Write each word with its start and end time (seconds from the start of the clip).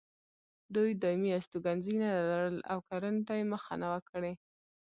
دوی 0.75 0.89
دایمي 1.03 1.29
استوګنځي 1.37 1.95
نه 2.01 2.09
لرل 2.29 2.57
او 2.71 2.79
کرنې 2.87 3.21
ته 3.27 3.33
یې 3.39 3.45
مخه 3.53 3.73
نه 3.81 3.87
وه 3.91 3.99
کړې. 4.09 4.33